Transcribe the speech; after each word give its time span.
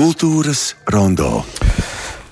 Kultūras 0.00 0.76
rondo. 0.88 1.44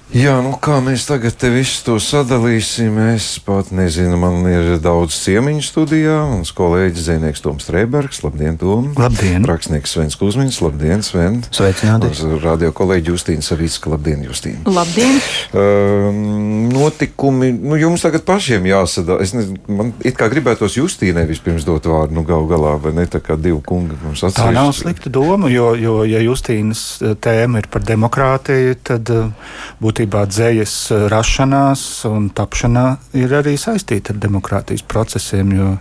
Jā, 0.08 0.38
nu 0.41 0.54
kā 0.57 0.79
mēs 0.81 1.03
tagad 1.04 1.34
te 1.37 1.50
visu 1.53 1.83
to 1.84 1.95
sadalīsim, 2.00 2.94
es 3.12 3.26
pat 3.44 3.68
nezinu. 3.76 4.17
Man 4.17 4.46
ir 4.49 4.78
daudz 4.81 5.12
ciemiņu 5.21 5.60
studijā. 5.67 6.15
Mans 6.31 6.49
kolēģis 6.57 7.03
Zēnieks 7.10 7.42
Toms 7.44 7.67
Streibergs, 7.67 8.23
labdien, 8.25 8.57
Tom! 8.57 8.86
Labdien! 8.96 9.45
Rakstnieks 9.45 9.93
Svens 9.93 10.16
Kuzmiņš, 10.16 10.61
labdien, 10.64 11.05
Sven! 11.05 11.43
Sveicināti! 11.53 12.09
Radio 12.41 12.71
kolēģi 12.73 13.13
Justīna 13.13 13.45
Savicka, 13.45 13.93
labdien, 13.93 14.23
Justīna! 14.25 14.64
Labdien! 14.73 15.21
Uh, 15.53 16.09
notikumi, 16.72 17.53
nu 17.53 17.77
jums 17.77 18.07
tagad 18.07 18.25
pašiem 18.25 18.64
jāsadala. 18.71 19.21
Es 19.29 19.36
nezinu, 19.36 19.61
man 19.68 19.93
it 20.09 20.17
kā 20.17 20.31
gribētos 20.32 20.79
Justīnai 20.81 21.27
vispirms 21.29 21.68
dot 21.68 21.85
vārdu, 21.85 22.17
nu 22.17 22.25
gal 22.25 22.49
galā, 22.49 22.79
vai 22.81 22.95
ne 22.96 23.04
tā 23.04 23.21
kā 23.21 23.36
divu 23.36 23.61
kungu 23.61 24.00
mums 24.07 24.25
atsevišķi. 24.25 24.40
Tā 24.40 24.57
nav 24.57 24.72
slikta 24.72 25.13
doma, 25.13 25.53
jo, 25.53 25.75
jo 25.77 26.00
ja 26.09 26.25
Justīnas 26.25 26.89
tēma 27.21 27.61
ir 27.61 27.68
par 27.68 27.85
demokrātiju, 27.85 28.81
tad 28.89 29.13
būtu 29.85 29.97
būtībā 29.98 30.29
dzējas 30.30 30.72
eh, 30.94 31.07
rašanās 31.11 31.80
un 32.06 32.28
tapšanā 32.30 32.84
ir 33.18 33.32
arī 33.34 33.56
saistīta 33.58 34.14
ar 34.14 34.20
demokrātijas 34.22 34.84
procesiem, 34.86 35.50
jo 35.50 35.72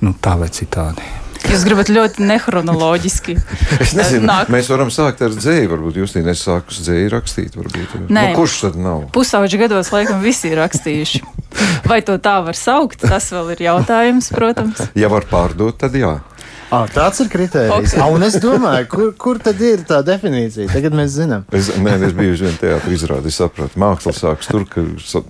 nu, 0.00 0.14
tā 0.16 0.38
vai 0.40 0.48
citādi. 0.48 1.04
Jūs 1.44 1.66
gribat 1.68 1.90
ļoti 1.92 2.24
nehronoloģiski. 2.24 3.34
es 3.84 3.92
nezinu, 3.92 4.24
nāk. 4.30 4.48
mēs 4.48 4.70
varam 4.72 4.88
sākt 4.88 5.20
ar 5.20 5.36
dzēju. 5.36 5.68
Varbūt 5.74 6.00
jūs 6.00 6.16
tīnēs 6.16 6.40
sākus 6.46 6.80
dzēju 6.86 7.12
rakstīt. 7.12 7.58
Varbūt. 7.60 8.08
Nē, 8.08 8.30
nu, 8.30 8.38
kurš 8.38 8.56
tad 8.62 8.80
nav? 8.80 9.04
Pusauģi 9.12 9.60
gados 9.66 9.92
laikam 9.92 10.24
visi 10.24 10.48
ir 10.48 10.62
rakstījuši. 10.62 11.20
Vai 11.84 12.00
to 12.00 12.16
tā 12.16 12.38
var 12.46 12.56
saukt? 12.56 13.04
Tas 13.04 13.28
vēl 13.34 13.52
ir 13.58 13.66
jautājums, 13.66 14.32
protams. 14.32 14.86
Ja 14.96 15.12
var 15.12 15.28
pārdot, 15.28 15.76
tad 15.84 16.00
jā. 16.00 16.16
Ah, 16.74 16.88
tāds 16.90 17.20
ir 17.22 17.30
kriterijs. 17.30 17.94
Okay. 17.94 18.14
Un 18.14 18.26
es 18.26 18.36
domāju, 18.42 18.88
kur, 18.90 19.10
kur 19.20 19.40
tad 19.42 19.60
ir 19.62 19.84
tā 19.86 20.00
definīcija? 20.06 20.68
Tagad 20.72 20.96
mēs 20.98 21.14
zinām. 21.14 21.44
Es, 21.54 21.70
nē, 21.78 21.94
es 22.08 22.14
biju 22.16 22.34
uz 22.34 22.42
vienu 22.44 22.58
teātrī 22.60 22.96
izrādi, 22.96 23.30
es 23.30 23.38
sapratu, 23.38 23.78
māksla 23.80 24.14
sāks 24.16 24.50
tur, 24.50 24.66
ka 24.70 24.84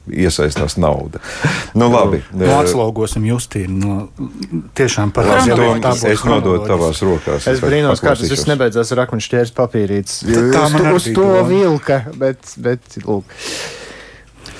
iesaistās 0.08 0.78
nauda. 0.80 1.20
Nu, 1.76 1.90
labi. 1.92 2.22
Nu, 2.32 2.48
atslogosim 2.56 3.26
Justīnu 3.28 3.78
no 3.80 3.96
tiešām 4.78 5.12
parāds. 5.14 6.04
Es 6.08 6.24
nododu 6.26 6.64
tavās 6.68 7.02
rokās. 7.04 7.48
Es 7.50 7.62
brīnos, 7.64 8.02
kā 8.04 8.16
tas 8.16 8.30
viss 8.30 8.48
nebeidzās 8.50 8.92
ar 8.94 9.04
akmeņšķērs 9.06 9.54
papīrīts. 9.56 10.20
Tā 10.54 10.68
man 10.74 10.92
uz 10.94 11.08
to 11.14 11.30
vilka, 11.48 12.04
bet, 12.20 12.54
bet 12.64 13.00
lūk. 13.04 13.36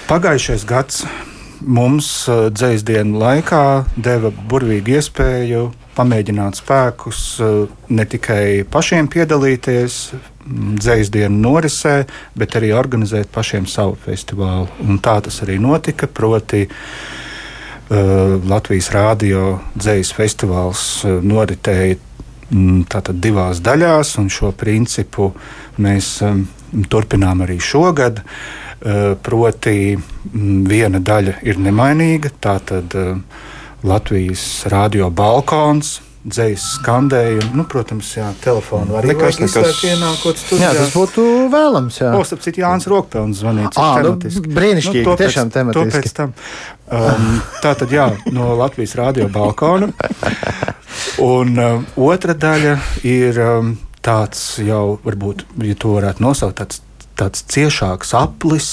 Pagājušais 0.04 0.66
gads 0.68 1.04
mums 1.64 2.08
dzēsdienu 2.28 3.16
laikā 3.22 3.64
deva 3.96 4.28
burvīgu 4.50 4.98
iespēju 4.98 5.70
pamēģināt 5.96 6.58
spēkus 6.60 7.20
eh, 7.42 7.74
ne 7.94 8.06
tikai 8.10 8.64
pašiem 8.70 9.08
piedalīties 9.12 9.98
mm, 10.14 10.72
dzīs 10.82 11.10
dienu 11.14 11.40
norisē, 11.48 11.96
bet 12.38 12.56
arī 12.58 12.72
organizēt 12.76 13.30
pašiem 13.34 13.68
savu 13.70 13.96
festivālu. 14.04 14.68
Un 14.84 15.00
tā 15.04 15.18
tas 15.24 15.40
arī 15.46 15.58
notika. 15.62 16.08
Proti, 16.10 16.64
uh, 16.66 18.34
Latvijas 18.50 18.90
Rādio 18.94 19.44
dzīs 19.76 20.12
festivāls 20.16 20.84
uh, 21.06 21.18
noritēja 21.24 21.96
mm, 22.50 22.84
tātad 22.92 23.18
divās 23.22 23.62
daļās, 23.64 24.16
un 24.22 24.30
šo 24.32 24.52
principu 24.58 25.32
mēs 25.82 26.16
um, 26.26 26.44
turpinām 26.90 27.44
arī 27.46 27.58
šogad. 27.62 28.22
Uh, 28.84 29.14
proti, 29.24 29.94
viena 30.68 31.00
daļa 31.00 31.38
ir 31.48 31.60
nemainīga. 31.62 32.34
Tātad, 32.44 32.96
uh, 33.00 33.52
Latvijas 33.84 34.64
radio 34.72 35.10
balkons. 35.12 36.00
Dzējas 36.24 36.62
skandējumu, 36.78 37.50
nu, 37.52 37.66
protams, 37.68 38.08
jā, 38.16 38.30
telefonu 38.40 38.94
arī 38.96 39.10
nekas, 39.10 39.36
nekas... 39.42 39.82
ienākot 39.84 40.38
studijā. 40.40 40.70
Jā, 40.70 40.78
tas 40.78 40.94
būtu 40.96 41.24
vēlams, 41.52 41.98
jā. 42.00 42.14
O, 42.16 42.22
starp 42.24 42.40
citu, 42.46 42.62
Jānis 42.62 42.88
Rokpelns 42.88 43.42
zvanīja. 43.42 43.74
Ā, 43.76 43.88
nu, 44.06 44.14
brīnišķīgi, 44.56 45.02
nu, 45.04 45.16
tiešām 45.20 45.50
tematiski. 45.52 45.84
To 45.84 45.98
pēc 45.98 46.14
tam. 46.16 46.32
Um, 46.88 47.28
tā 47.60 47.74
tad, 47.76 47.92
jā, 47.92 48.06
no 48.32 48.54
Latvijas 48.56 48.96
radio 48.96 49.28
balkona. 49.34 49.90
Un 51.26 51.52
um, 51.60 51.84
otra 52.08 52.32
daļa 52.32 52.78
ir 53.04 53.44
um, 53.44 53.74
tāds 54.00 54.46
jau, 54.64 54.96
varbūt, 55.04 55.44
ja 55.68 55.76
to 55.76 55.92
varētu 55.98 56.24
nosaukt, 56.24 56.56
tāds, 56.62 56.80
tāds 57.20 57.44
ciešāks 57.52 58.16
aplis, 58.16 58.72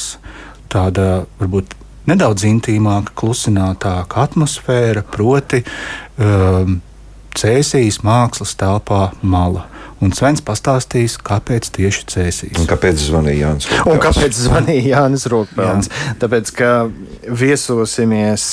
tāda, 0.72 1.26
varbūt, 1.44 1.76
nedaudz 2.10 2.46
intīmāka, 2.50 3.14
klusinātāka 3.18 4.26
atmosfēra, 4.26 5.04
proti, 5.12 5.64
um, 6.22 6.80
Cēsīs 7.32 8.02
mākslas 8.04 8.58
telpā 8.60 9.12
mala. 9.24 9.68
Un 10.02 10.10
Svens 10.18 10.42
pastāstīs, 10.42 11.14
kāpēc 11.22 11.70
tieši 11.78 12.06
Cēsīs. 12.10 12.58
Un 12.58 12.66
kāpēc 12.68 12.98
zvanīja 12.98 13.46
Jānis 13.46 13.68
Rokpelns? 13.70 13.92
Un 13.94 14.02
kāpēc 14.02 14.40
zvanīja 14.48 14.86
Jānis 14.96 15.26
Rokpelns? 15.30 15.90
Jā. 15.92 16.16
Tāpēc, 16.24 16.52
ka 16.58 16.72
viesosimies 17.30 18.48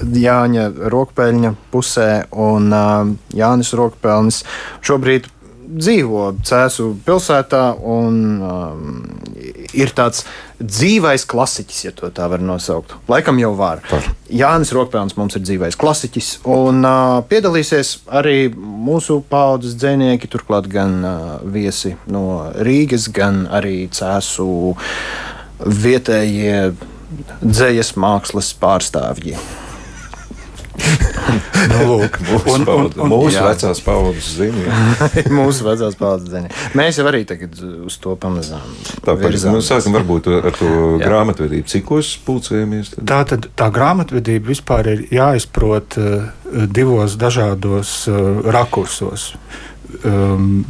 Jāņa 0.00 0.66
Rokpeļņa 0.90 1.52
pusē 1.70 2.10
un 2.34 2.72
uh, 2.74 3.12
Jānis 3.38 3.70
Rokpelns 3.78 4.42
šobrīd 4.82 5.30
dzīvo 5.70 6.24
Cēzu 6.42 6.90
pilsētā 7.06 7.64
un 7.86 8.20
um, 8.42 8.94
ir 9.76 9.92
tāds 9.96 10.24
dzīvais 10.60 11.24
klasiķis, 11.28 11.80
ja 11.86 11.92
tā 11.94 12.26
var 12.30 12.42
nosaukt. 12.44 12.94
Laikam 13.10 13.38
jau 13.40 13.52
var. 13.58 13.82
Par. 13.90 14.10
Jānis 14.32 14.72
Rokpēns 14.76 15.16
mums 15.18 15.38
ir 15.38 15.44
dzīvais 15.46 15.78
klasiķis 15.80 16.30
un 16.50 16.84
uh, 16.86 17.20
piedalīsies 17.30 17.94
arī 18.20 18.50
mūsu 18.56 19.20
paudzes 19.30 19.78
dzēnieki, 19.80 20.30
turklāt 20.30 20.68
gan 20.70 21.00
uh, 21.04 21.32
viesi 21.44 21.96
no 22.10 22.50
Rīgas, 22.60 23.08
gan 23.14 23.46
arī 23.50 23.88
Cēzu 23.94 24.74
vietējie 25.60 26.70
dzējas 27.42 27.96
mākslas 28.00 28.54
pārstāvji 28.60 29.36
nu, 31.72 31.78
lūk, 31.90 32.18
mūsu, 32.26 32.54
un, 32.54 32.66
un, 32.74 32.88
un, 32.94 33.12
mūsu 33.12 33.36
jā. 33.36 33.44
vecās 33.48 33.82
paudzes 33.84 34.30
zina. 34.38 34.78
mūsu 35.40 35.66
vecās 35.66 35.96
paudzes 36.00 36.32
zina. 36.32 36.50
Mēs 36.78 37.00
jau 37.00 37.06
arī 37.10 37.22
tagad 37.28 37.56
uz 37.86 37.98
to 38.02 38.16
pamazām. 38.20 38.64
Tāpēc 39.06 39.46
nu, 39.50 39.62
sākam 39.64 39.96
varbūt 39.98 40.30
ar 40.40 40.50
to 40.56 40.70
jā. 40.70 41.04
grāmatvedību. 41.04 41.68
Cikos 41.70 42.12
pulcējamies? 42.26 42.94
Tad? 42.96 43.06
Tā 43.10 43.22
tad 43.34 43.48
tā 43.58 43.70
grāmatvedība 43.74 44.52
vispār 44.52 44.92
ir 44.94 45.06
jāizprot 45.14 45.98
uh, 46.00 46.28
divos 46.70 47.16
dažādos 47.20 47.96
uh, 48.10 48.44
rakursos. 48.50 49.32
Um, 50.06 50.62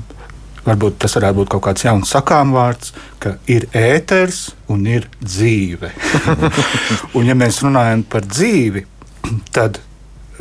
varbūt 0.66 0.98
tas 1.02 1.14
varētu 1.16 1.40
būt 1.40 1.52
kaut 1.54 1.64
kāds 1.68 1.84
jauns 1.86 2.12
sakām 2.12 2.54
vārds, 2.56 2.94
ka 3.22 3.36
ir 3.50 3.66
ēters 3.76 4.50
un 4.72 4.86
ir 4.88 5.08
dzīve. 5.22 5.92
un, 7.16 7.26
ja 7.26 7.36
mēs 7.38 7.62
runājam 7.64 8.04
par 8.10 8.26
dzīvi, 8.28 8.84
tad 9.54 9.80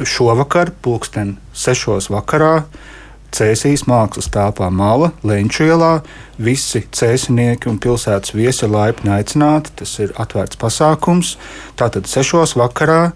šovakar, 0.08 0.72
pulksten 0.84 1.38
sešos 1.54 2.10
vakarā, 2.14 2.64
Cēsīs 3.30 3.84
mākslas 3.86 4.30
telpā 4.34 4.72
Mala, 4.74 5.12
Lenču 5.28 5.68
ielā. 5.68 6.00
Visi 6.42 6.82
cēsinieki 6.82 7.70
un 7.70 7.78
pilsētas 7.82 8.34
viesi 8.34 8.64
ir 8.66 8.74
laipni 8.74 9.12
aicināti. 9.14 9.74
Tas 9.82 9.94
ir 10.02 10.14
atvērts 10.18 10.58
pasākums. 10.60 11.36
Tātad 11.78 12.10
sešos 12.10 12.56
vakarā 12.58 13.12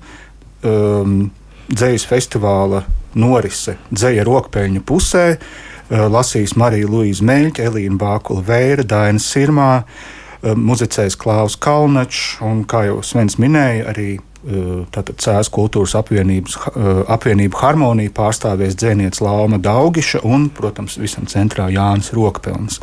um, 0.62 1.32
dzējas 1.72 2.06
festivāla 2.10 2.84
norise 3.18 3.78
dzēja 3.90 4.26
rokpēļņu 4.30 4.84
pusē. 4.86 5.26
Uh, 5.34 6.06
lasīs 6.14 6.54
Marija 6.62 6.90
Luīza 6.90 7.26
Meļķa, 7.26 7.66
Elīna 7.72 7.98
Bākula 8.02 8.46
Vēra, 8.46 8.86
Daina 8.86 9.22
Sirmā, 9.22 9.72
uh, 9.82 10.54
muzicēs 10.54 11.18
Klaus 11.20 11.58
Kalnačs 11.58 12.38
un, 12.46 12.62
kā 12.70 12.86
jau 12.92 13.02
Svens 13.06 13.40
minēja, 13.42 13.90
arī 13.90 14.08
Cēlā 14.44 15.44
kultūras 15.56 15.94
apvienības, 15.96 16.58
eh, 16.68 16.88
apvienību 17.16 17.56
harmoniju 17.56 18.12
pārstāvēs 18.12 18.76
dzēnieks 18.76 19.22
Lauma 19.24 19.58
Daugiša 19.58 20.24
un, 20.24 20.50
protams, 20.50 20.98
visam 21.00 21.26
centrā 21.26 21.70
Jānis 21.72 22.12
Rokpelns. 22.12 22.82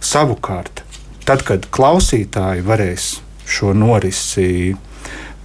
Savukārt, 0.00 0.82
tad, 1.24 1.44
kad 1.46 1.68
klausītāji 1.70 2.64
varēs 2.66 3.20
šo 3.46 3.72
norisi 3.74 4.74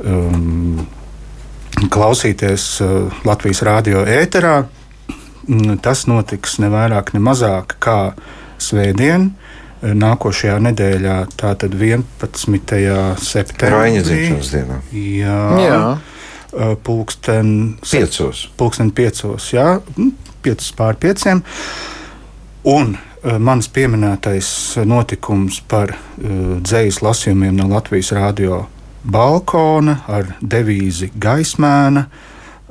um, 0.03 0.87
klausīties 1.89 2.81
uh, 2.81 3.13
Latvijas 3.25 3.61
radio 3.61 4.03
ēterā, 4.05 4.63
mm, 5.47 5.77
tas 5.85 6.07
notiks 6.09 6.57
ne 6.59 6.69
vairāk, 6.73 7.13
ne 7.13 7.21
mazāk 7.23 7.77
kā 7.83 8.13
svētdien, 8.57 9.31
nākošajā 9.83 10.57
nedēļā, 10.69 11.15
tātad 11.39 11.75
11. 11.75 12.83
septembrī. 13.19 13.71
Raiņa 13.73 14.03
dzimšanas 14.07 14.51
dienā. 14.55 14.81
Jā. 14.95 15.39
jā. 15.59 15.79
Pulksten 16.85 17.55
piecos. 17.83 18.45
Pulksten 18.57 18.93
piecos, 18.95 19.49
jā, 19.55 19.79
nu, 19.97 20.11
piecas 20.45 20.69
pār 20.77 20.99
pieciem. 21.01 21.41
Un 22.69 22.95
manis 23.23 23.69
pieminētais 23.71 24.47
notikums 24.87 25.61
par 25.71 25.95
uh, 25.95 26.59
dzējas 26.63 27.01
lasījumiem 27.03 27.55
no 27.57 27.69
Latvijas 27.71 28.11
radio 28.15 28.65
balkona 29.03 30.01
ar 30.07 30.35
devīzi 30.41 31.11
gaismēna. 31.15 32.07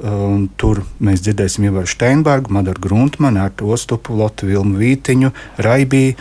Um, 0.03 0.49
tur 0.59 0.81
mēs 1.05 1.21
dzirdēsim 1.23 1.69
Ievaru 1.69 1.87
Steinbergu, 1.87 2.51
Madaru 2.57 2.81
Gruntmanu, 2.83 3.39
Artu 3.45 3.69
Ostupu, 3.71 4.17
Lotu 4.19 4.49
Vilmu 4.49 4.81
Vītiņu, 4.81 5.31
Raibiju 5.63 6.17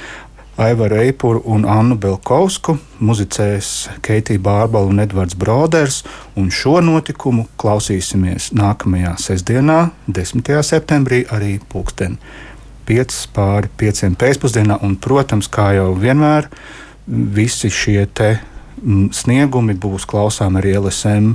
Aivaru 0.58 0.96
Eipuru 0.96 1.42
un 1.48 1.64
Annu 1.64 1.96
Belkovsku, 1.96 2.76
muzicēs 3.00 3.70
Keitija 4.04 4.42
Bārbala 4.44 4.90
un 4.92 5.00
Edvards 5.00 5.38
Broders, 5.40 6.02
un 6.36 6.50
šo 6.52 6.82
notikumu 6.84 7.46
klausīsimies 7.62 8.50
nākamajā 8.60 9.14
sestdienā, 9.24 9.78
10. 10.12 10.44
septembrī, 10.68 11.24
arī 11.32 11.56
pulksten 11.72 12.18
5 12.90 13.22
pāri 13.32 13.72
5 13.80 14.12
pēcpusdienā, 14.20 14.82
un, 14.84 14.98
protams, 15.00 15.48
kā 15.48 15.72
jau 15.78 15.94
vienmēr, 15.96 16.50
visi 17.08 17.72
šie 17.72 18.04
te 18.12 18.34
sniegumi 19.16 19.78
būs 19.80 20.04
klausām 20.10 20.60
arī 20.60 20.76
LSM 20.82 21.32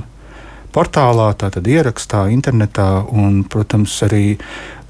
portālā, 0.77 1.31
tātad 1.41 1.65
ierakstā, 1.65 2.27
internetā, 2.29 3.01
un, 3.09 3.41
protams, 3.49 3.97
arī 4.05 4.37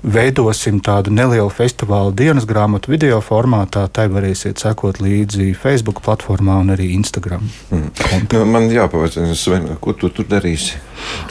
veidosim 0.04 0.78
tādu 0.84 1.12
nelielu 1.14 1.50
festivāla 1.54 2.14
dienas 2.16 2.46
grāmatu 2.48 2.92
video 2.92 3.18
formātā. 3.24 3.88
Tai 3.94 4.08
varēsiet 4.14 4.62
sekot 4.62 5.02
līdzi 5.02 5.52
Facebook 5.58 6.04
platformā 6.06 6.60
un 6.62 6.74
arī 6.76 6.92
Instagram. 6.96 7.48
Mm. 7.72 7.88
Nu, 8.34 8.44
man 8.50 8.70
jāpavaicā, 8.72 9.26
Sven, 9.38 9.70
ko 9.82 9.96
tu 9.98 10.12
tur 10.14 10.28
darīsi? 10.30 10.78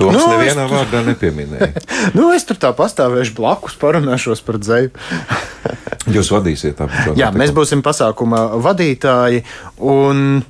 To 0.00 0.10
Nu, 0.14 0.22
nevienā 0.32 0.66
es 0.66 0.72
vārdā 0.72 1.02
nepieminēja. 1.06 1.84
Nu, 2.16 2.30
es 2.34 2.46
tur 2.48 2.58
tā 2.60 2.72
pastāvēšu 2.76 3.34
blakus, 3.36 3.76
parunāšos 3.80 4.42
par 4.46 4.60
dzēju. 4.62 4.92
Jūs 6.16 6.30
vadīsiet 6.34 6.78
tādu 6.78 7.16
Jā, 7.18 7.32
mēs 7.34 7.54
būsim 7.54 7.82
pasākuma 7.86 8.48
vadītāji 8.62 9.42
un 9.82 10.42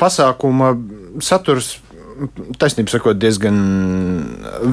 pasākuma 0.00 0.74
saturs. 1.24 1.78
Taisnība 2.58 2.90
sakot, 2.90 3.18
diezgan 3.20 3.58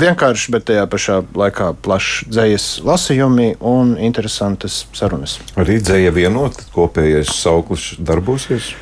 vienkāršs, 0.01 0.50
bet 0.53 0.65
tajā 0.69 0.86
pašā 0.89 1.19
laikā 1.38 1.71
plašs 1.86 2.25
dzīslas 2.31 2.65
lasījumi 2.86 3.51
un 3.62 3.94
interesantas 4.01 4.83
sarunas. 4.97 5.38
Arī 5.59 5.77
dzēja 5.83 6.13
vienot, 6.15 6.57
kopējais 6.74 7.36
sauklis 7.38 7.94
darbosies. 8.01 8.74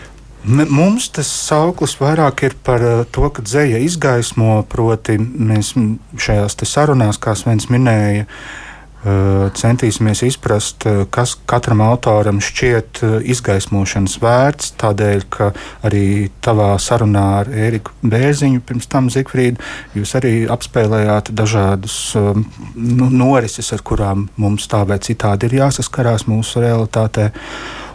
Mums 0.43 1.07
tas 1.15 1.29
sauklis 1.31 1.95
vairāk 2.01 2.43
ir 2.43 2.55
par 2.67 2.83
eh, 2.83 3.05
to, 3.15 3.29
ka 3.31 3.43
dzēja 3.45 3.79
izgaismo, 3.85 4.57
proti, 4.67 5.15
mēs 5.19 5.71
šajās 6.19 6.59
te 6.59 6.67
sarunās, 6.67 7.19
kā 7.19 7.35
Svens 7.39 7.69
minēja, 7.71 8.25
eh, 8.27 8.72
centīsimies 9.03 10.21
izprast, 10.23 10.85
eh, 10.87 11.03
kas 11.11 11.35
katram 11.45 11.81
autoram 11.83 12.39
šķiet 12.39 13.01
eh, 13.03 13.15
izgaismošanas 13.33 14.15
vērts. 14.23 14.73
Tādēļ, 14.79 15.25
ka 15.29 15.49
arī 15.83 16.29
tavā 16.43 16.73
sarunā 16.79 17.25
ar 17.41 17.51
Ēriku 17.51 17.91
Bērziņu, 18.01 18.61
pirms 18.63 18.87
tam 18.87 19.09
Zikfrīdu, 19.11 19.59
jūs 19.97 20.15
arī 20.19 20.33
apspēlējāt 20.51 21.33
dažādus 21.35 21.97
um, 22.19 22.45
nu, 22.75 23.09
norises, 23.11 23.73
ar 23.75 23.83
kurām 23.83 24.27
mums 24.37 24.67
tā 24.71 24.83
vai 24.87 24.99
citādi 25.03 25.49
ir 25.49 25.59
jāsaskarās 25.63 26.27
mūsu 26.31 26.63
realitātē. 26.63 27.31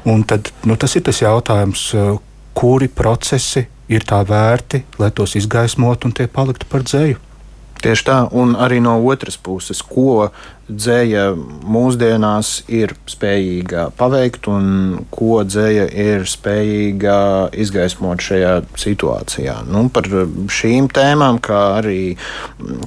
Un 0.08 0.24
tad, 0.28 0.52
nu, 0.64 0.76
tas 0.76 0.94
ir 0.96 1.04
tas 1.08 1.22
jautājums, 1.22 1.90
kuri 2.56 2.88
procesi 2.88 3.64
ir 3.88 4.04
tā 4.08 4.20
vērti, 4.28 4.84
lai 5.00 5.10
tos 5.10 5.36
izgaismotu 5.40 6.08
un 6.08 6.16
tie 6.16 6.28
paliktu 6.28 6.68
par 6.68 6.84
dzēju. 6.84 7.27
Tieši 7.78 8.04
tā, 8.08 8.18
un 8.34 8.56
arī 8.58 8.80
no 8.82 8.96
otras 9.06 9.36
puses, 9.38 9.80
ko 9.86 10.30
dzēja 10.68 11.30
mūsdienās 11.64 12.50
ir 12.74 12.92
spējīga 13.08 13.88
paveikt 13.96 14.48
un 14.50 14.66
ko 15.14 15.40
dzēja 15.46 15.86
ir 15.88 16.26
spējīga 16.28 17.18
izgaismot 17.56 18.24
šajā 18.24 18.52
situācijā. 18.82 19.60
Nu, 19.70 19.86
par 19.94 20.10
šīm 20.58 20.90
tēmām, 20.92 21.40
kā 21.44 21.62
arī, 21.78 22.02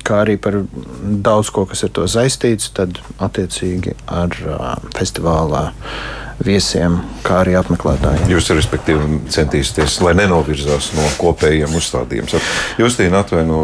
kā 0.05 0.21
arī 0.25 0.37
par 0.41 0.61
daudz 1.01 1.53
ko, 1.55 1.65
kas 1.69 1.87
ir 1.87 1.93
to 1.95 2.05
saistīts, 2.11 2.73
tad 2.75 2.99
attiecīgi 3.23 3.95
ar 4.11 4.35
festivālā 4.97 5.69
viesiem, 6.45 6.99
kā 7.25 7.41
arī 7.43 7.55
apmeklētājiem. 7.59 8.29
Jūs, 8.31 8.49
respektīvi, 8.55 9.21
centīsieties, 9.31 9.99
lai 10.05 10.13
nenovirzās 10.19 10.91
no 10.97 11.05
kopējiem 11.21 11.73
uzstādījumiem. 11.77 12.45
Justīna 12.81 13.21
atvaino, 13.25 13.61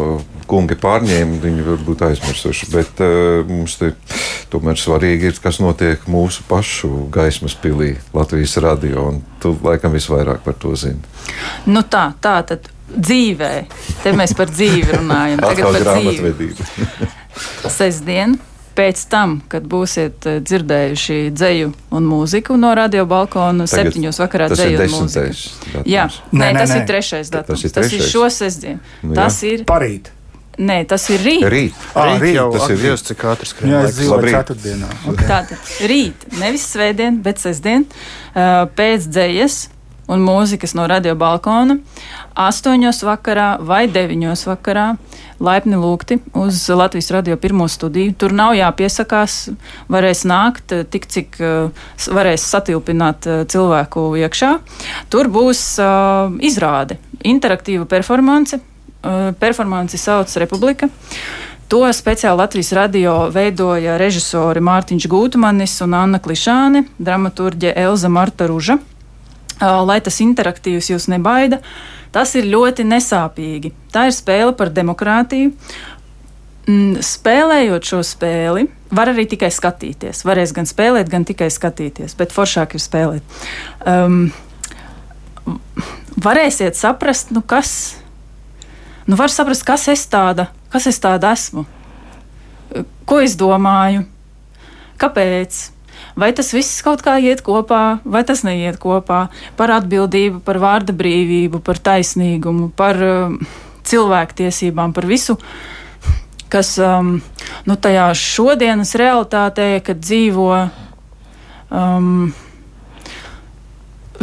kungi 0.47 0.77
pārņēma, 0.79 1.41
viņi 1.43 1.65
varbūt 1.67 2.05
aizmirsuši, 2.07 2.69
bet 2.73 3.03
uh, 3.03 3.41
mums 3.49 3.77
te 3.81 3.91
tomēr 4.53 4.79
svarīgi 4.79 5.31
ir, 5.31 5.41
kas 5.43 5.61
notiek 5.63 6.07
mūsu 6.11 6.45
pašu 6.47 7.07
gaismas 7.13 7.57
pilī 7.59 7.95
Latvijas 8.15 8.57
radio, 8.63 9.09
un 9.11 9.21
tu 9.43 9.53
laikam 9.63 9.95
visvairāk 9.95 10.43
par 10.45 10.57
to 10.61 10.75
zini. 10.79 11.03
Nu 11.67 11.83
tā, 11.83 12.09
tā 12.23 12.39
tad 12.47 12.71
dzīvē. 12.87 13.53
Te 14.03 14.13
mēs 14.15 14.35
par 14.37 14.51
dzīvi 14.51 15.01
runājam. 15.01 15.41
Tagad 15.47 15.81
par 15.81 15.97
dzīvi. 15.99 16.53
Sestdien. 17.79 18.37
Pēc 18.77 18.99
tam, 19.09 19.39
kad 19.49 19.65
būsiet 19.65 20.25
eh, 20.29 20.35
dzirdējuši 20.45 21.15
dzeju 21.33 21.71
un 21.97 22.05
mūziku 22.05 22.57
no 22.61 22.73
radio 22.77 23.07
balkona, 23.09 23.65
Tagad 23.65 23.87
septiņos 23.89 24.19
vakarā 24.21 24.49
tas 24.51 24.59
dzeju 24.61 24.83
un 24.85 24.93
mūziku. 24.93 25.81
Jā, 25.89 26.05
Nē, 26.31 26.43
nē, 26.43 26.51
nē, 26.53 26.59
tas 26.61 26.69
nē. 26.75 26.81
ir 26.83 26.85
trešais 26.91 27.31
datums. 27.33 27.63
Tas 27.63 27.65
ir 27.65 27.73
Tas 27.79 27.89
ir 27.89 27.97
trešais. 27.97 28.11
šo 28.13 28.29
sestdienu. 28.29 28.79
Nu, 29.01 29.15
Tas 29.17 29.39
jā. 29.41 29.55
ir. 29.57 29.65
Parīt. 29.65 30.11
Nē, 30.57 30.77
tas 30.89 31.03
ir 31.13 31.21
rīt. 31.21 31.43
Rīt. 31.53 31.73
Ah, 31.93 32.15
rīt, 32.17 32.33
jau 32.33 32.47
tas 32.53 32.69
ir 32.73 32.79
Dievs, 32.81 33.03
cik 33.05 33.25
ātri 33.29 33.45
skrien 33.49 33.73
Jā, 33.75 33.81
es 33.85 33.97
dzīvoju 33.99 34.31
ceturtdienā. 34.33 34.87
Okay. 35.11 35.27
Tātad 35.29 35.73
rīt, 35.89 36.23
nevis 36.41 36.63
svētdien, 36.73 37.19
bet 37.21 37.37
sestdien, 37.43 37.85
uh, 37.85 38.63
pēc 38.77 39.05
dzējas 39.05 39.57
un 40.09 40.23
mūzikas 40.25 40.73
no 40.73 40.87
radio 40.89 41.13
balkona, 41.19 41.77
8 42.33 43.05
vakarā 43.05 43.57
vai 43.61 43.83
9 43.87 44.47
vakarā. 44.49 44.87
Laipni 45.39 45.77
lūgti 45.77 46.17
uz 46.33 46.63
Latvijas 46.69 47.11
radio 47.13 47.37
pirmo 47.37 47.67
studiju. 47.69 48.13
Tur 48.17 48.33
nav 48.33 48.55
jāpiesakās, 48.57 49.35
varēs 49.91 50.23
nākt 50.25 50.73
eh, 50.73 50.83
tik, 50.89 51.05
cik 51.05 51.37
s- 51.41 52.09
varēs 52.09 52.45
satilpināt 52.49 53.27
uh, 53.29 53.43
cilvēku 53.45 54.07
iekšā. 54.23 54.49
Tur 55.13 55.29
būs 55.29 55.61
uh, 55.83 56.33
izrāde, 56.41 56.97
interaktīva 57.23 57.85
performance. 57.85 58.57
Uh, 59.05 59.29
performanci 59.39 59.97
sauc 60.01 60.31
Republika. 60.41 60.89
To 61.69 61.83
speciāli 61.93 62.39
Latvijas 62.39 62.71
radio 62.73 63.13
veidoja 63.29 63.97
režisori 63.99 64.61
Mārtiņš 64.63 65.05
Gūtmanis 65.11 65.73
un 65.83 65.93
Anna 65.99 66.19
Klišāne, 66.23 66.85
dramaturģe 66.97 67.73
Elza 67.77 68.09
Marta 68.09 68.47
Ruža. 68.49 68.77
Lai 69.61 69.99
tas 70.05 70.19
interaktīvs 70.21 70.91
jūs 70.91 71.07
nebaida, 71.09 71.61
tas 72.13 72.35
ir 72.37 72.49
ļoti 72.49 72.85
nesāpīgi. 72.85 73.73
Tā 73.93 74.07
ir 74.09 74.15
spēle 74.15 74.53
par 74.57 74.69
demokrātiju. 74.73 75.53
Mm, 76.67 76.99
Spēlējot 77.05 77.87
šo 77.87 78.01
spēli, 78.03 78.65
var 78.91 79.13
arī 79.13 79.23
tikai 79.31 79.49
skatīties. 79.53 80.25
Varēs 80.27 80.51
gan 80.55 80.67
spēlēt, 80.67 81.07
gan 81.09 81.23
tikai 81.27 81.47
skatīties, 81.53 82.17
bet 82.19 82.35
foršāk 82.35 82.75
ir 82.75 82.83
spēlēt. 82.83 83.39
Um, 83.87 84.27
varēsiet 86.19 86.75
saprast, 86.75 87.31
nu 87.31 87.41
kas, 87.41 87.71
nu 89.07 89.15
var 89.19 89.31
saprast, 89.31 89.63
kas 89.67 89.87
es 89.93 90.03
tāda, 90.11 90.49
kas 90.73 90.89
es 90.91 90.99
tāda 90.99 91.31
esmu, 91.37 91.63
ko 93.07 93.21
es 93.23 93.37
domāju, 93.39 94.03
kāpēc. 94.99 95.63
Vai 96.15 96.31
tas 96.33 96.53
viss 96.55 96.81
kaut 96.85 97.03
kā 97.05 97.17
iet 97.21 97.43
kopā, 97.45 97.99
vai 98.05 98.23
tas 98.27 98.43
neiet 98.47 98.79
kopā? 98.81 99.27
Par 99.59 99.73
atbildību, 99.75 100.41
par 100.45 100.61
vārda 100.63 100.95
brīvību, 100.95 101.61
par 101.65 101.81
taisnīgumu, 101.83 102.71
par 102.77 103.01
um, 103.03 103.37
cilvēktiesībām, 103.87 104.95
par 104.95 105.07
visu, 105.09 105.37
kas 106.51 106.75
um, 106.81 107.17
nu, 107.67 107.75
tajā 107.75 108.09
šodienas 108.17 108.95
realitātē, 108.99 109.69
kad 109.85 110.01
dzīvo, 110.01 110.51
um, 111.69 112.29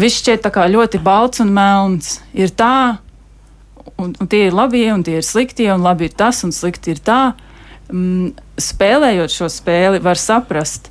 viss 0.01 0.23
šķiet 0.23 0.49
ļoti 0.75 1.01
balts 1.05 1.43
un 1.45 1.53
melns. 1.55 2.19
Ir 2.33 2.55
tā, 2.57 2.99
un, 3.99 4.15
un 4.19 4.31
tie 4.31 4.49
ir 4.49 4.57
labie, 4.57 4.89
un 4.93 5.05
tie 5.07 5.19
ir 5.21 5.27
sliktie, 5.27 5.71
un 5.75 5.85
labi 5.85 6.09
ir 6.09 6.17
tas, 6.17 6.43
un 6.47 6.53
slikti 6.53 6.95
ir 6.95 7.03
tā. 7.05 7.21
Mm, 7.93 8.33
spēlējot 8.59 9.33
šo 9.33 9.51
spēli, 9.53 10.01
var 10.03 10.19
saprast, 10.21 10.89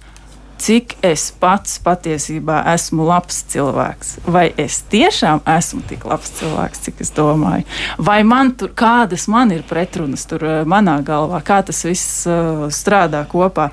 cik 0.63 0.95
es 1.03 1.25
pats 1.39 1.75
patiesībā 1.83 2.61
esmu 2.71 3.03
labs 3.07 3.41
cilvēks. 3.51 4.13
Vai 4.31 4.45
es 4.59 4.79
tiešām 4.91 5.41
esmu 5.49 5.81
tik 5.89 6.05
labs 6.07 6.31
cilvēks, 6.37 6.83
cik 6.85 7.01
es 7.03 7.11
domāju? 7.15 7.65
Vai 7.99 8.21
man 8.27 8.53
tur 8.59 8.71
kādas 8.77 9.27
man 9.31 9.51
ir 9.55 9.65
pretrunas 9.67 10.23
tur 10.29 10.45
eh, 10.47 10.61
manā 10.69 10.99
galvā, 11.03 11.41
kā 11.43 11.59
tas 11.67 11.83
viss 11.83 12.23
uh, 12.29 12.67
strādā 12.71 13.25
kopā? 13.29 13.69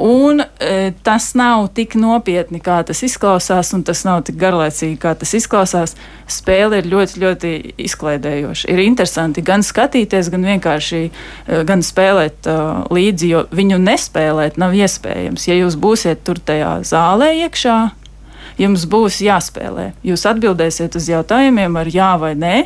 Un 0.00 0.40
uh, 0.40 0.78
tas 1.04 1.32
nav 1.36 1.68
tik 1.76 1.98
nopietni, 2.00 2.62
kā 2.64 2.80
tas 2.88 3.04
izklausās, 3.04 3.74
un 3.76 3.84
tas 3.84 4.04
nav 4.08 4.24
tik 4.28 4.40
garlaicīgi, 4.40 4.96
kā 5.02 5.12
tas 5.20 5.34
izklausās. 5.36 5.96
Spēle 6.30 6.80
ir 6.80 6.88
ļoti, 6.88 7.20
ļoti 7.20 7.52
izklaidējoša. 7.84 8.70
Ir 8.70 8.84
interesanti 8.84 9.42
gan 9.44 9.64
skatīties, 9.66 10.30
gan 10.30 10.46
vienkārši 10.46 11.00
gan 11.66 11.82
spēlēt 11.84 12.46
uh, 12.48 12.86
līdzi, 12.94 13.30
jo 13.34 13.44
viņu 13.54 13.80
nespēlēt 13.82 14.60
nav 14.60 14.76
iespējams. 14.78 15.48
Ja 15.50 15.58
jūs 15.58 15.76
būsiet 15.80 16.29
tur 16.30 16.38
tajā 16.46 16.78
zālē 16.86 17.32
iekšā, 17.44 17.76
jums 18.60 18.86
būs 18.90 19.18
jāspēlē. 19.26 19.90
Jūs 20.06 20.26
atbildēsiet 20.30 20.94
uz 20.94 21.10
jautājumiem 21.10 21.78
ar 21.80 21.90
jā 21.90 22.12
vai 22.22 22.36
nē. 22.38 22.56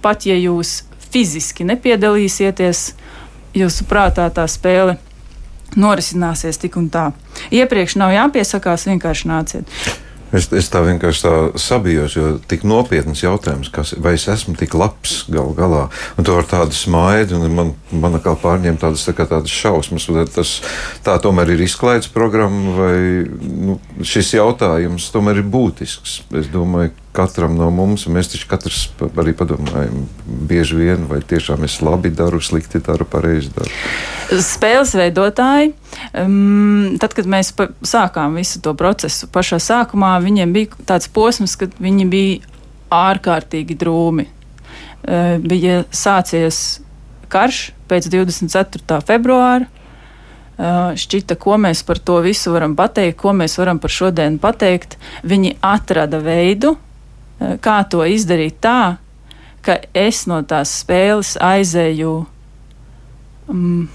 Pat 0.00 0.24
ja 0.24 0.36
jūs 0.38 0.80
fiziski 1.12 1.66
nepiedalīsieties, 1.68 2.84
jūsu 3.60 3.86
prātā 3.90 4.30
tā 4.32 4.46
spēle 4.48 4.96
norisināsies 5.76 6.58
tik 6.62 6.78
un 6.80 6.88
tā. 6.90 7.10
Iepriekš 7.52 7.98
nav 8.00 8.14
jāpiesakās, 8.14 8.88
vienkārši 8.88 9.28
nāciet. 9.30 9.76
Es, 10.30 10.46
es 10.54 10.68
tā 10.70 10.82
vienkārši 10.86 11.22
tā 11.24 11.32
sabijos, 11.58 12.14
jo 12.14 12.36
tik 12.50 12.62
nopietns 12.68 13.24
jautājums, 13.24 13.70
kas, 13.74 13.96
vai 13.98 14.14
es 14.14 14.28
esmu 14.30 14.54
tik 14.58 14.76
labs 14.78 15.24
gal 15.32 15.50
galā. 15.58 15.88
Un 16.18 16.26
to 16.26 16.36
ar 16.38 16.46
tādu 16.46 16.76
smaidu, 16.76 17.40
un 17.40 17.56
man, 17.56 17.72
man 17.90 18.18
kā 18.22 18.36
pārņem 18.38 18.78
tādas, 18.78 19.02
tā 19.08 19.14
tādas 19.18 19.50
šausmas. 19.50 20.06
Tas 20.34 20.54
tā 21.06 21.16
tomēr 21.22 21.54
ir 21.56 21.64
izklaides 21.66 22.12
programma, 22.14 22.76
vai 22.78 22.96
nu, 23.26 23.80
šis 24.06 24.36
jautājums 24.38 25.10
tomēr 25.14 25.42
ir 25.42 25.50
būtisks. 25.50 26.20
Es 26.38 26.50
domāju, 26.52 26.94
katram 27.16 27.56
no 27.58 27.70
mums, 27.74 28.06
un 28.06 28.14
mēs 28.14 28.30
taču 28.30 28.46
katrs 28.50 28.84
arī 29.18 29.34
padomājam, 29.36 30.04
bieži 30.26 30.78
vien, 30.78 31.08
vai 31.10 31.18
tiešām 31.26 31.66
es 31.66 31.80
labi 31.82 32.12
daru, 32.14 32.38
slikti 32.42 32.78
daru, 32.86 33.06
pareizi 33.10 33.50
daru. 33.56 33.74
Spēles 34.46 34.94
veidotāji, 34.94 35.72
um, 36.14 36.96
tad, 37.00 37.14
kad 37.16 37.28
mēs 37.30 37.52
sākām 37.86 38.38
visu 38.40 38.62
to 38.64 38.74
procesu 38.78 39.28
pašā 39.32 39.60
sākumā, 39.62 40.16
viņiem 40.24 40.54
bija 40.56 40.84
tāds 40.88 41.10
posms, 41.12 41.56
kad 41.60 41.74
viņi 41.80 42.06
bija 42.10 42.54
ārkārtīgi 42.90 43.78
drūmi. 43.80 44.26
Uh, 45.00 45.38
bija 45.40 45.84
sācies 45.94 46.80
karš 47.30 47.70
pēc 47.88 48.10
24. 48.12 49.00
februāra. 49.06 49.70
Uh, 50.60 50.92
šķita, 50.98 51.38
ko 51.40 51.56
mēs 51.56 51.80
par 51.88 51.96
to 52.04 52.18
visu 52.20 52.52
varam 52.52 52.74
pateikt, 52.76 53.16
ko 53.22 53.32
mēs 53.32 53.56
varam 53.56 53.80
par 53.80 53.92
šodienu 53.94 54.36
pateikt. 54.42 54.98
Viņi 55.24 55.54
atrada 55.64 56.20
veidu, 56.20 56.74
Eh, 57.40 57.56
kā 57.56 57.80
to 57.88 58.04
izdarīt 58.04 58.60
tā, 58.60 58.98
ka 59.64 59.78
es 59.96 60.26
no 60.28 60.42
tās 60.44 60.72
spēles 60.82 61.36
aizēju. 61.40 62.12
Um, 63.50 63.88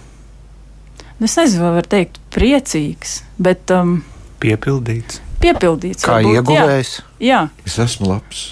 es 1.23 1.37
nezinu, 1.39 1.63
vai 1.63 1.75
var 1.77 1.87
teikt, 1.87 2.19
priecīgs, 2.35 3.21
bet. 3.39 3.71
Um, 3.71 4.01
piepildīts. 4.43 5.21
Piepildīts. 5.39 6.03
Kā 6.03 6.19
varbūt, 6.19 6.41
ieguvējs? 6.41 6.91
Jā. 7.23 7.45
jā. 7.45 7.67
Es 7.67 7.77
esmu 7.79 8.09
labs. 8.11 8.43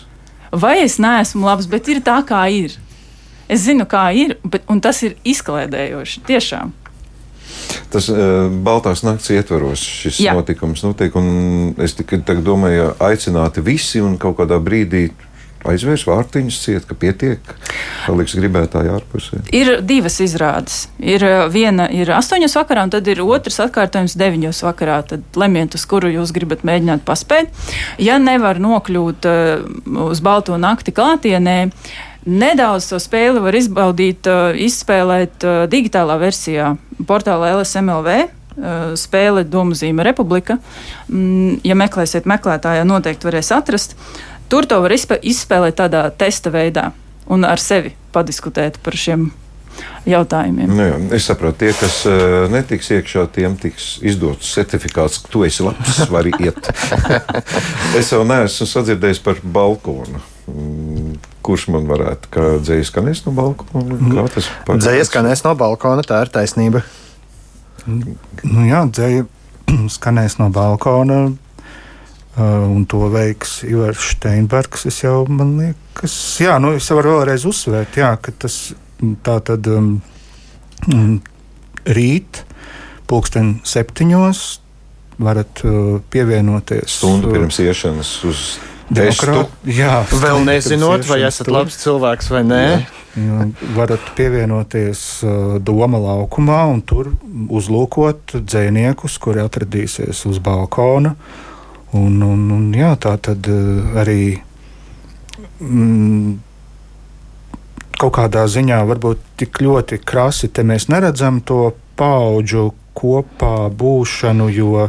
Vai 0.53 0.77
es 0.83 0.99
neesmu 1.01 1.47
labs, 1.47 1.67
bet 1.67 1.89
ir 1.91 1.99
tā, 2.05 2.19
kā 2.27 2.45
ir. 2.53 2.77
Es 3.51 3.65
zinu, 3.65 3.87
kā 3.89 4.05
ir, 4.15 4.37
bet, 4.47 4.63
un 4.71 4.79
tas 4.83 5.01
ir 5.03 5.17
izklaidējoši. 5.27 6.23
Tiešām. 6.29 6.71
Tas 7.93 8.07
uh, 8.09 8.47
Baltās 8.65 9.03
nakts 9.05 9.29
ietvaros 9.33 9.81
šis 9.83 10.21
Jā. 10.23 10.33
notikums 10.37 10.81
notiek, 10.85 11.13
un 11.19 11.73
es 11.81 11.93
tikai 11.97 12.21
domāju, 12.41 12.93
aicināti 13.03 13.63
visi 13.65 14.01
un 14.01 14.17
kaut 14.21 14.39
kādā 14.39 14.57
brīdī 14.63 15.09
aizvērs 15.69 16.05
vārtiņus, 16.09 16.59
ciet, 16.65 16.85
ka 16.89 16.97
pietiek, 16.99 17.53
paliks 18.05 18.37
gribētāji 18.39 18.93
ārpusē. 18.93 19.41
Ir 19.55 19.75
divas 19.85 20.19
izrādes. 20.23 20.87
Ir 20.99 21.25
viena 21.53 21.89
ir 21.91 22.11
astoņos 22.13 22.57
vakarā, 22.59 22.87
un 22.87 22.93
tad 22.95 23.09
ir 23.11 23.23
otrs 23.25 23.61
atkārtojums 23.65 24.17
deviņos 24.19 24.63
vakarā. 24.67 25.01
Tad 25.13 25.39
lemiet, 25.39 25.77
uz 25.77 25.85
kuru 25.89 26.11
jūs 26.13 26.33
gribat 26.35 26.65
mēģināt 26.67 27.05
paspēt. 27.07 27.51
Ja 28.01 28.19
nevar 28.21 28.61
nokļūt 28.63 29.29
uh, 29.29 29.67
uz 30.09 30.23
balto 30.23 30.57
nakti 30.61 30.95
klātienē, 30.95 31.59
uh, 31.67 32.01
Nedaudz 32.23 32.87
to 32.87 32.99
spēli 33.03 33.41
var 33.43 33.55
izbaudīt, 33.57 34.27
uh, 34.31 34.55
izspēlēt 34.55 35.43
uh, 35.43 35.65
digitālā 35.71 36.15
versijā 36.21 36.73
portālā 37.07 37.51
LSMLV. 37.57 38.15
Uh, 38.53 38.93
spēle 38.93 39.41
Domuzīme 39.49 40.03
Republika. 40.05 40.59
Mm, 41.09 41.57
ja 41.65 41.73
meklēsiet 41.73 42.27
meklētājā, 42.29 42.83
noteikti 42.85 43.25
varēs 43.25 43.49
atrast. 43.55 43.95
Tur 44.53 44.67
to 44.69 44.77
var 44.83 44.93
izspēlēt 44.93 45.79
tādā 45.79 46.03
testa 46.13 46.51
veidā 46.53 46.91
un 47.33 47.41
ar 47.47 47.57
sevi 47.57 47.95
padiskutēt 48.13 48.77
par 48.85 48.93
šiem 48.93 49.31
jautājumiem. 50.05 50.69
Nu, 50.69 50.83
jā, 50.85 50.97
es 51.17 51.25
saprotu, 51.25 51.63
tie, 51.63 51.71
kas 51.73 52.03
uh, 52.05 52.43
netiks 52.53 52.91
iekšā, 52.93 53.23
tiem 53.33 53.55
tiks 53.57 53.95
izdots 54.05 54.51
certifikāts, 54.53 55.23
ka 55.23 55.31
tu 55.33 55.41
esi 55.47 55.65
labs, 55.65 56.03
vari 56.11 56.35
iet. 56.43 56.69
es 57.99 58.11
vēl 58.13 58.27
neesmu 58.29 58.69
sadzirdējis 58.69 59.23
par 59.25 59.41
balkonu. 59.41 60.21
Mm, 60.51 61.15
kurš 61.41 61.69
man 61.73 61.87
varētu, 61.89 62.29
kā 62.35 62.47
dzējas 62.61 62.91
skanēs 62.93 63.23
no 63.25 63.33
balkona? 63.39 63.97
Kā 64.13 64.27
tas 64.35 64.51
dzējas 64.69 65.09
skanēs 65.09 65.41
no 65.47 65.55
balkona, 65.57 66.05
tā 66.05 66.21
ir 66.27 66.33
taisnība. 66.35 66.83
Nu, 67.87 68.67
jā, 68.69 68.85
dzēja 68.85 69.25
skanēs 69.97 70.37
no 70.43 70.51
balkona. 70.53 71.23
Uh, 72.33 72.63
un 72.65 72.87
to 72.89 72.97
veiks 73.13 73.59
Ivars 73.69 74.07
Steinbergs. 74.15 74.87
Es 74.89 75.03
jau, 75.03 75.19
man 75.29 75.51
liekas, 75.59 76.15
jā, 76.41 76.55
nu, 76.57 76.71
es 76.79 76.87
varu 76.89 77.19
vēlreiz 77.19 77.45
uzsvērt, 77.45 77.99
jā, 78.01 78.09
ka 78.17 78.33
tas 78.41 78.55
tā 79.21 79.35
tad 79.45 79.69
um, 79.69 79.99
rīt, 81.85 82.41
pulksten 83.05 83.59
septiņos, 83.69 84.41
varat 85.21 85.61
uh, 85.67 85.99
pievienoties. 86.09 86.97
Stundu 86.97 87.35
pirms 87.35 87.61
iešanas 87.61 88.15
uz 88.25 88.43
Demokrāt, 88.93 89.53
jā, 89.69 90.01
vēl 90.25 90.41
nezinot, 90.43 91.05
vai 91.07 91.21
esat 91.27 91.47
tur. 91.47 91.55
labs 91.59 91.77
cilvēks 91.85 92.33
vai 92.33 92.43
nē. 92.49 92.65
Jā. 93.13 93.45
Varat 93.77 94.09
pievienoties 94.17 95.05
uh, 95.21 95.55
Doma 95.61 96.01
laukumā 96.01 96.63
un 96.73 96.81
tur 96.81 97.13
uzlūkot 97.29 98.39
dziniekus, 98.41 99.19
kuri 99.21 99.43
atradīsies 99.45 100.25
uz 100.29 100.41
balkona. 100.43 101.13
Un, 101.93 102.21
un, 102.25 102.47
un, 102.55 102.65
jā, 102.73 102.95
tā 102.97 103.13
tad 103.21 103.45
uh, 103.51 103.93
arī 104.01 104.33
mm, 105.61 106.33
kaut 108.01 108.15
kādā 108.17 108.47
ziņā 108.49 108.79
varbūt 108.89 109.21
tik 109.39 109.61
ļoti 109.61 110.01
krasi 110.01 110.49
mēs 110.65 110.89
neredzam 110.89 111.41
to 111.45 111.75
paudžu 111.95 112.71
kopā 112.97 113.69
būšanu, 113.69 114.49
jo 114.49 114.87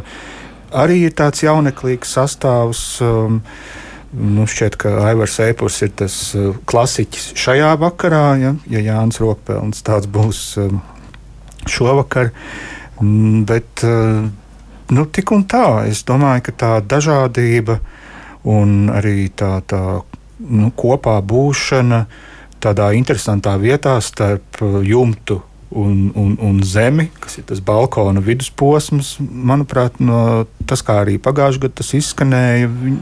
arī 0.73 1.05
ir 1.05 1.13
tāds 1.17 1.45
jauneklīgs 1.45 2.17
sastāvs. 2.17 2.85
Um, 3.01 3.41
Nu, 4.15 4.45
šķiet, 4.47 4.77
ka 4.79 4.91
Aivars 5.09 5.33
Eipurs 5.43 5.81
ir 5.83 5.89
tas 5.99 6.13
uh, 6.37 6.53
klasiķis 6.69 7.33
šajā 7.35 7.73
vakarā, 7.81 8.37
ja, 8.39 8.53
ja 8.71 8.83
Jānis 8.85 9.19
Rokpelns 9.19 9.83
tāds 9.83 10.07
būs 10.07 10.39
um, 10.61 10.77
šovakar. 11.67 12.29
Mm, 13.01 13.41
bet 13.49 13.83
uh, 13.83 14.29
nu, 14.93 15.05
tik 15.05 15.31
un 15.35 15.45
tā, 15.49 15.85
es 15.89 16.03
domāju, 16.07 16.45
ka 16.47 16.55
tā 16.63 16.71
dažādība 16.85 17.79
un 18.45 18.91
arī 18.93 19.31
tā, 19.33 19.57
tā 19.65 19.81
nu, 20.39 20.69
kopā 20.75 21.17
būšana 21.25 22.05
tādā 22.61 22.91
interesantā 22.97 23.55
vietā 23.61 23.97
starp 24.01 24.61
jumtu 24.85 25.41
un, 25.75 26.11
un, 26.15 26.35
un 26.41 26.59
zemi, 26.63 27.09
kas 27.19 27.39
ir 27.39 27.45
tas 27.49 27.61
balkona 27.65 28.21
vidusposms. 28.23 29.15
Manuprāt, 29.19 29.99
no, 29.99 30.45
tas 30.69 30.83
kā 30.85 31.01
arī 31.03 31.17
pagājušajā 31.21 31.65
gadā 31.65 31.79
tas 31.81 31.93
izskanēja, 31.97 32.69
viņ, 32.71 32.99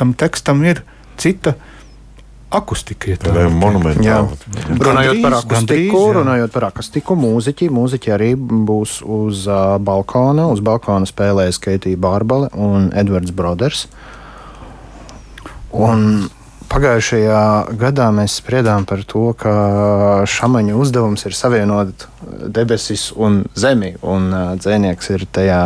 tam 0.00 0.14
tekstam 0.18 0.64
ir 0.66 0.82
cita. 1.20 1.54
Akustika 2.48 3.10
ir 3.12 3.18
tāda 3.20 3.48
monumentāla. 3.52 4.32
Runājot 4.80 5.20
par 5.20 5.34
akustiku, 5.36 5.52
gandrīz, 5.52 6.14
runājot 6.16 6.54
par 6.54 6.66
akustiku, 6.70 7.16
mūziķi, 7.20 7.68
mūziķi 7.76 8.14
arī 8.14 8.30
būs 8.38 9.02
uz 9.04 9.44
uh, 9.50 9.76
balkona. 9.84 10.46
Uz 10.54 10.62
balkona 10.64 11.08
spēlēs 11.08 11.60
Keitija 11.60 12.00
Bārbale 12.00 12.48
un 12.56 12.88
Edvards 12.96 13.34
Broders. 13.36 13.84
Un 15.76 16.30
Pagājušajā 16.68 17.42
gadā 17.80 18.10
mēs 18.12 18.34
spriedām 18.42 18.84
par 18.88 19.00
to, 19.08 19.30
ka 19.40 19.52
šāmaņa 20.28 20.74
uzdevums 20.76 21.24
ir 21.24 21.36
savienot 21.36 22.04
debesis 22.52 23.06
un 23.16 23.38
zemi, 23.56 23.94
un 24.04 24.28
dzēnieks 24.60 25.08
ir 25.14 25.24
tajā 25.32 25.62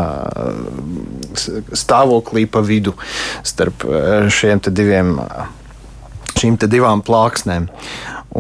stāvoklī 1.74 2.46
pa 2.46 2.62
vidu 2.62 2.94
starp 3.42 3.82
šiem 4.30 4.62
diviem, 4.70 5.16
šīm 6.42 6.58
divām 6.66 7.02
plāksnēm. 7.06 7.68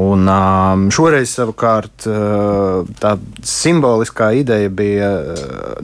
Un, 0.02 0.24
um, 0.24 0.86
šoreiz 0.94 1.34
savukārt 1.36 2.06
tā 3.02 3.10
simboliskā 3.44 4.30
ideja 4.40 4.70
bija 4.72 5.10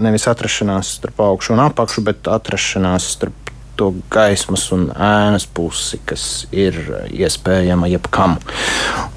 nevis 0.00 0.24
atrašanās 0.30 0.94
starp 0.96 1.20
augšu 1.26 1.52
un 1.56 1.66
apakšu, 1.66 2.06
bet 2.06 2.30
atrašanās 2.32 3.10
starp 3.18 3.52
to 3.78 3.92
gaismas 4.10 4.64
un 4.74 4.88
ēnas 4.90 5.44
pusi, 5.54 6.00
kas 6.08 6.48
ir 6.50 6.80
iespējama 7.14 7.92
jebkam. 7.92 8.38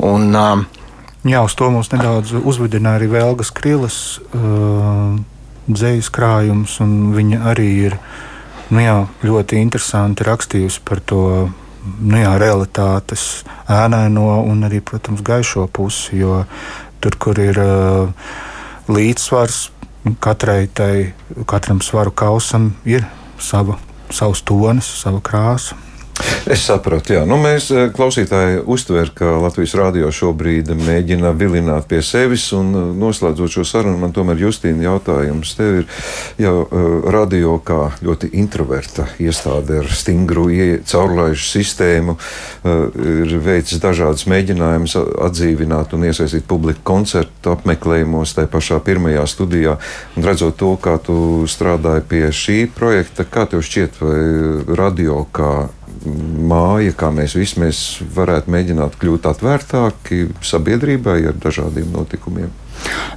Un, 0.04 0.30
uh, 0.36 0.82
Jā, 1.22 1.44
uz 1.46 1.54
to 1.54 1.68
mums 1.70 1.92
nedaudz 1.94 2.32
uzvedināja 2.34 2.98
arī 2.98 3.08
Vēlgas 3.12 3.52
Krilas 3.54 3.96
uh, 4.34 5.20
dzējas 5.70 6.08
krājums, 6.10 6.80
viņa 6.82 7.42
arī 7.52 7.68
ir 7.92 7.96
nu 8.74 8.82
jā, 8.82 8.96
ļoti 9.22 9.60
interesanti 9.62 10.26
rakstījusi 10.26 10.82
par 10.88 11.04
to 11.06 11.22
nu 11.84 12.22
jā, 12.22 12.32
realitātes 12.42 13.44
ēnaino 13.70 14.42
un 14.46 14.66
arī, 14.68 14.82
protams, 14.86 15.24
gaišo 15.26 15.68
pusi, 15.74 16.20
jo 16.22 16.44
tur, 17.02 17.18
kur 17.22 17.40
ir 17.42 17.58
uh, 17.62 18.34
līdzsvars, 18.92 19.62
katrai 20.22 20.66
tai, 20.74 21.14
katram 21.50 21.82
svaru 21.86 22.14
kausam 22.14 22.72
ir 22.86 23.06
sava 23.42 23.78
savs 24.12 24.44
tonis, 24.46 24.88
sava 25.02 25.22
krāsa. 25.24 25.78
Es 26.50 26.64
sapratu, 26.66 27.14
jā. 27.14 27.22
Nu, 27.30 27.38
mēs 27.42 27.70
eh, 27.72 27.88
klausītāji 27.94 28.64
uztver, 28.70 29.12
ka 29.16 29.36
Latvijas 29.44 29.76
rādio 29.78 30.10
šobrīd 30.14 30.72
mēģina 30.74 31.32
vilināt 31.38 31.86
pie 31.92 32.02
sevis, 32.06 32.48
eh, 32.56 32.72
noslēdzot 32.98 33.54
šo 33.56 33.66
sarunu, 33.68 34.00
man 34.02 34.14
tomēr 34.16 34.42
Justīna 34.42 34.88
jautājums. 34.88 35.54
Tev 35.58 35.82
ir 35.82 35.88
jau 36.42 36.54
uh, 36.64 36.86
radio 37.14 37.58
kā 37.64 37.92
ļoti 38.02 38.32
introverta 38.42 39.06
iestāde 39.22 39.82
ar 39.82 39.90
stingru 39.94 40.48
caurlaižu 40.88 41.44
sistēmu, 41.46 42.16
ir 42.66 43.34
veicis 43.44 43.82
dažādas 43.84 44.26
mēģinājumus 44.30 44.96
atdzīvināt 45.28 45.94
un 45.96 46.08
iesaistīt 46.08 46.48
publiku 46.50 46.84
koncertu 46.92 47.54
apmeklējumos 47.54 48.34
tajā 48.38 48.50
pašā 48.52 48.80
pirmajā 48.86 49.26
studijā. 49.30 49.78
Un 50.18 50.28
redzot 50.28 50.58
to, 50.60 50.74
kā 50.82 50.98
tu 51.04 51.46
strādāji 51.52 52.08
pie 52.10 52.24
šī 52.36 52.58
projekta, 52.74 53.28
kā 53.28 53.46
tev 53.52 53.64
šķiet, 53.66 54.02
vai 54.02 54.76
radio 54.82 55.22
kā 55.36 55.54
māja, 56.52 56.94
kā 56.98 57.12
mēs 57.14 57.36
visi 57.38 57.62
mēs 57.62 57.80
varētu 58.16 58.52
mēģināt 58.52 58.98
kļūt 59.02 59.28
atvērtāki 59.32 60.28
sabiedrībai 60.46 61.22
ar 61.32 61.40
dažādiem 61.42 61.92
notikumiem? 61.94 62.52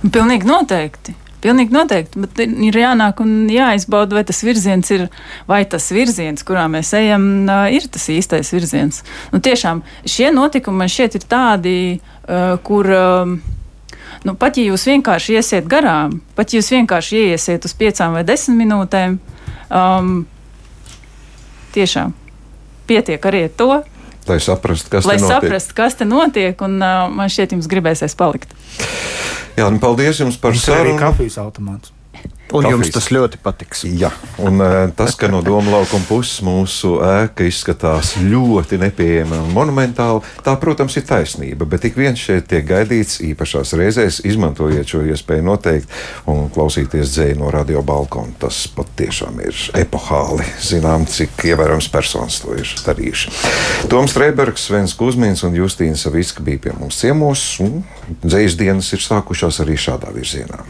Pilnīgi 0.04 0.48
noteikti. 0.48 1.14
Pilnīgi 1.44 1.74
noteikti, 1.76 2.20
bet 2.22 2.38
ir 2.40 2.76
jānāk 2.80 3.18
un 3.20 3.50
jāizbauda, 3.52 4.16
vai 4.16 4.22
tas 4.24 4.38
virziens 4.46 4.88
ir, 4.94 5.10
vai 5.48 5.60
tas 5.68 5.90
virziens, 5.92 6.44
kurā 6.46 6.64
mēs 6.72 6.94
ejam, 6.96 7.26
ir 7.68 7.84
tas 7.92 8.06
īstais 8.08 8.48
virziens. 8.54 9.02
Nu, 9.32 9.42
tiešām 9.44 9.82
šie 10.08 10.30
notikumi 10.32 10.80
man 10.80 10.92
šķiet 10.92 11.18
ir 11.20 11.28
tādi, 11.28 11.76
kur. 12.64 12.88
Nu, 14.24 14.32
pat 14.40 14.56
ja 14.56 14.64
jūs 14.70 14.86
vienkārši 14.88 15.36
iesiet 15.36 15.68
garām, 15.68 16.16
pat 16.32 16.54
ja 16.54 16.62
jūs 16.62 16.72
vienkārši 16.72 17.26
iesiet 17.34 17.68
uz 17.68 17.76
piecām 17.76 18.16
vai 18.16 18.24
desmit 18.24 18.62
minūtēm, 18.62 19.18
um, 19.68 20.12
tiešām 21.76 22.14
pietiek 22.88 23.26
arī 23.30 23.46
ar 23.48 23.56
to. 23.58 23.70
Lai 24.28 24.38
saprastu, 24.40 24.88
kas 24.92 25.08
Lai 25.08 25.18
te 25.18 25.26
notiek. 25.26 25.42
Saprast, 25.42 25.74
kas 25.76 25.98
te 26.00 26.06
notiek, 26.08 26.62
un 26.64 26.78
uh, 26.80 27.08
man 27.12 27.32
šķiet, 27.32 27.56
jums 27.56 27.68
gribēsies 27.68 28.16
palikt. 28.16 28.54
Jā, 29.58 29.66
un 29.68 29.76
paldies 29.82 30.22
jums 30.22 30.38
par 30.40 30.56
sarunu. 30.56 30.94
Arī 30.94 31.00
kafijas 31.00 31.36
automāts. 31.42 31.92
Un 32.54 32.62
Kafijas. 32.62 32.74
jums 32.74 32.94
tas 32.94 33.08
ļoti 33.10 33.38
patiks. 33.42 33.82
Jā, 33.98 34.12
un 34.38 34.62
eh, 34.62 34.74
tas, 34.94 35.16
ka 35.18 35.26
no 35.30 35.40
Doma 35.42 35.72
laukuma 35.74 36.06
puses 36.06 36.38
mūsu 36.46 37.00
ēka 37.02 37.48
izskatās 37.48 38.12
ļoti 38.22 38.78
nepieejama 38.78 39.40
un 39.42 39.50
monumentāla, 39.56 40.22
tā, 40.46 40.54
protams, 40.62 40.94
ir 41.00 41.06
taisnība. 41.08 41.66
Bet 41.66 41.88
ik 41.88 41.98
viens 41.98 42.20
šeit 42.20 42.46
tiek 42.50 42.62
gaidīts 42.68 43.18
īpašās 43.26 43.74
reizēs, 43.80 44.20
izmantojiet 44.28 44.92
šo 44.92 45.02
iespēju 45.10 45.46
noteikti 45.48 45.98
un 46.30 46.46
klausīties 46.54 47.16
dzēju 47.16 47.40
no 47.42 47.50
radio 47.54 47.82
balkona. 47.82 48.36
Tas 48.44 48.64
patiešām 48.76 49.42
ir 49.42 49.58
epohāli. 49.82 50.46
Zinām, 50.62 51.08
cik 51.10 51.48
ievērojams 51.50 51.90
personis 51.90 52.38
to 52.44 52.54
ir 52.54 52.70
darījuši. 52.86 53.34
Toms 53.90 54.14
Streibergs, 54.14 54.68
Svens 54.70 54.94
Kusmins 54.94 55.42
un 55.42 55.58
Justīna 55.58 55.98
Saviska 55.98 56.46
bija 56.46 56.68
pie 56.68 56.78
mums 56.78 57.02
ciemos, 57.02 57.42
un 57.64 57.82
dzējas 58.22 58.58
dienas 58.62 58.94
ir 58.94 59.02
sākušās 59.02 59.62
arī 59.66 59.74
šādā 59.80 60.14
virzienā. 60.14 60.62